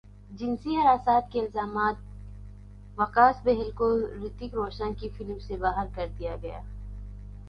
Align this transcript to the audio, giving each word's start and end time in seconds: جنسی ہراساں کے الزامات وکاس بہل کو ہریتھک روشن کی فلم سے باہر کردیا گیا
جنسی 0.31 0.75
ہراساں 0.77 1.19
کے 1.31 1.39
الزامات 1.39 1.99
وکاس 2.97 3.41
بہل 3.43 3.69
کو 3.71 3.93
ہریتھک 3.95 4.55
روشن 4.55 4.93
کی 4.93 5.09
فلم 5.17 5.39
سے 5.39 5.57
باہر 5.57 5.85
کردیا 5.95 6.35
گیا 6.41 6.59